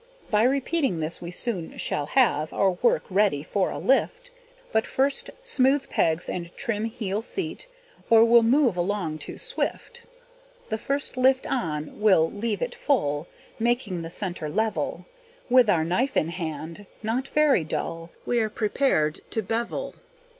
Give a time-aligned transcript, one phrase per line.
[0.31, 4.31] By repeating this we soon shall have Our work ready for a lift;
[4.71, 7.67] But first, smooth pegs and trim heel seat,
[8.09, 10.01] Or we'll move along too swift.
[10.69, 13.27] The first lift on, we'll leave it full,
[13.59, 15.05] Making the centre level;
[15.51, 19.93] With our knife in hand, not very dull, We are prepared to bevel.